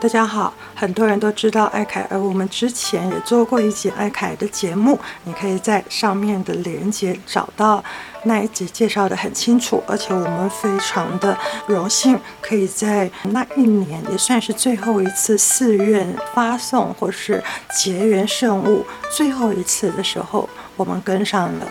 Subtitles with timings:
[0.00, 7.84] 大家好，很多人都知道艾凯，而我们之前也做过一集艾凯的节目，你可以在上面的连接找到
[8.24, 9.84] 那一集，介绍的很清楚。
[9.86, 11.36] 而且我们非常的
[11.66, 17.44] 荣幸，可以在那一年也算是最后一次寺院发送或是
[17.76, 21.66] 结缘圣物最后一次的时候，我们跟上了。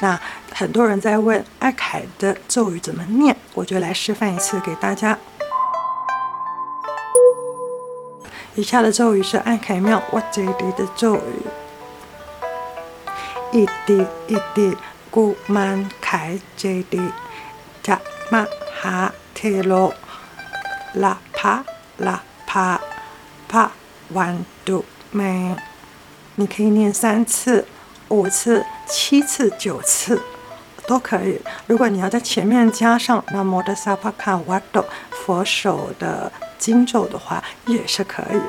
[0.00, 0.18] 那
[0.50, 5.18] 很多人在问艾凯的咒语怎么念，我就来示范一次给大家。
[8.56, 11.42] 以下的咒语是艾凯庙哇这里的咒语：
[13.52, 14.74] 一滴一滴
[15.10, 17.12] 古曼凯这里
[17.82, 18.00] 加
[18.30, 18.46] 玛
[18.80, 19.92] 哈铁罗
[20.94, 21.62] 拉帕
[21.98, 22.80] 拉帕
[23.46, 23.72] 帕
[24.14, 25.54] 万度美。
[26.36, 27.66] 你可以念三次、
[28.08, 30.22] 五次、七次、九次
[30.86, 31.40] 都可以。
[31.66, 36.30] 如果你要在前面加上那摩的萨帕卡瓦多佛手的。
[36.58, 38.40] 经咒的话也是可以。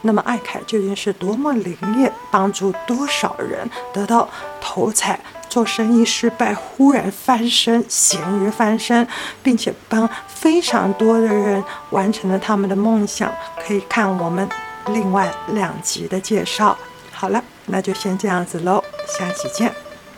[0.00, 4.26] 那么艾凯究竟是多么灵验，帮助多少人得到
[4.62, 9.06] 头彩，做生意失败忽然翻身，咸鱼翻身，
[9.42, 13.30] 并且帮非常多的人完成了他们的梦想。
[13.64, 14.48] 可以看我们
[14.86, 16.76] 另外两集的介绍。
[17.12, 19.70] 好了，那就先这样子喽，下期见，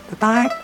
[0.08, 0.61] 拜拜。